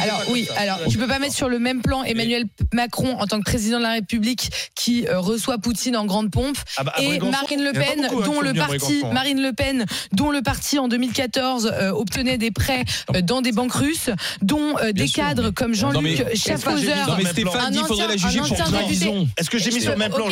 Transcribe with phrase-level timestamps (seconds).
[0.00, 3.38] Alors oui, alors tu peux pas mettre sur le même plan Emmanuel Macron en tant
[3.38, 7.18] que président de la République qui euh, reçoit Poutine en grande pompe Ah bah, et
[7.18, 9.02] Marine Le Pen beaucoup, hein, dont le parti.
[9.12, 13.52] Marine Le Pen dont le parti en 2014 euh, obtenait des prêts euh, dans des
[13.52, 14.10] banques russes,
[14.42, 16.86] dont euh, des sûr, cadres mais- comme Jean-Luc Schaffhauser.
[17.06, 18.82] Non, mais Un la ancien- juger un pour ancien député.
[18.84, 19.28] trahison.
[19.38, 20.28] Est-ce que j'ai mis Je sur le peux- même plan.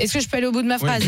[0.00, 1.02] Est-ce que je peux aller au bout de ma phrase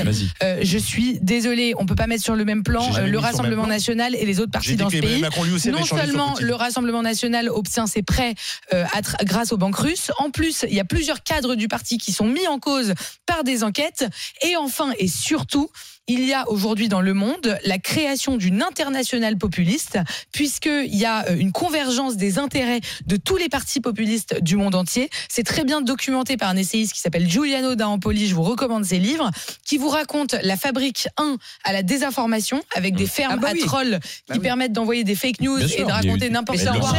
[0.62, 4.24] Je suis désolée, on peut pas mettre sur le même plan le Rassemblement national et
[4.26, 5.21] les autres partis dans ce pays.
[5.22, 8.34] Macron lui aussi avait Non seulement le Rassemblement national obtient ses prêts
[8.72, 8.84] euh,
[9.24, 12.26] grâce aux banques russes, en plus il y a plusieurs cadres du parti qui sont
[12.26, 12.94] mis en cause
[13.26, 14.06] par des enquêtes.
[14.42, 15.70] Et enfin et surtout,
[16.08, 19.98] il y a aujourd'hui dans le monde la création d'une internationale populiste,
[20.32, 24.74] puisqu'il y a euh, une convergence des intérêts de tous les partis populistes du monde
[24.74, 25.10] entier.
[25.28, 28.98] C'est très bien documenté par un essayiste qui s'appelle Giuliano D'Ampoli, je vous recommande ses
[28.98, 29.30] livres,
[29.64, 33.64] qui vous raconte la fabrique 1 à la désinformation, avec des fermes Ah bah à
[33.64, 34.40] trolls qui oui.
[34.40, 36.90] permettent d'envoyer des fake news Bien et sûr, de raconter n'importe quoi.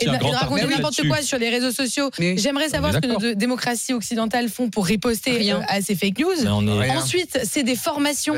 [0.00, 2.10] Et de, de raconter n'importe sur les réseaux sociaux.
[2.36, 5.58] J'aimerais savoir ce que nos démocraties occidentales font pour riposter Rien.
[5.60, 6.32] euh, à ces fake news.
[6.32, 6.90] Est-.
[6.90, 8.34] Ensuite, c'est des formations.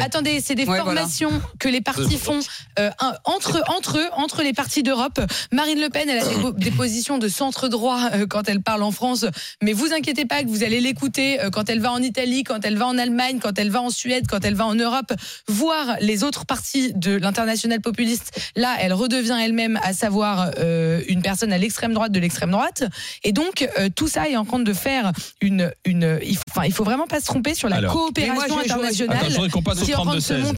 [0.00, 0.84] Attendez, c'est des Ouais, voilà.
[1.02, 2.40] formations que les partis font
[2.78, 2.90] euh,
[3.24, 5.20] entre entre eux, entre les partis d'Europe.
[5.52, 8.60] Marine Le Pen, elle a des, po- des positions de centre droit euh, quand elle
[8.62, 9.26] parle en France,
[9.62, 12.64] mais vous inquiétez pas que vous allez l'écouter euh, quand elle va en Italie, quand
[12.64, 15.12] elle va en Allemagne, quand elle va en Suède, quand elle va en Europe,
[15.48, 18.38] voir les autres partis de l'international populiste.
[18.56, 22.84] Là, elle redevient elle-même, à savoir euh, une personne à l'extrême droite de l'extrême droite.
[23.24, 26.18] Et donc euh, tout ça est en train de faire une une.
[26.22, 27.92] Il faut, enfin, il faut vraiment pas se tromper sur la Alors.
[27.92, 30.38] coopération moi, internationale Attends, je qu'on passe au qui est en train de se 32-16.
[30.38, 30.50] monter